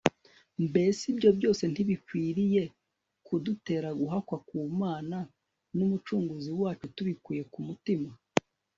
mbes 0.63 0.99
ibyo 1.11 1.29
byose 1.37 1.63
ntibikwiriye 1.71 2.63
kudutera 3.25 3.89
guhakwa 3.99 4.37
ku 4.47 4.55
Mana 4.81 5.17
nUmucunguzi 5.75 6.49
wacu 6.61 6.85
tubikuye 6.95 7.41
ku 7.53 7.59
mutima 7.67 8.09